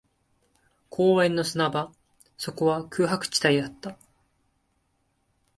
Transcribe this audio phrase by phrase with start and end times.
[0.89, 1.91] 公園の砂場、
[2.35, 3.99] そこは空白地帯だった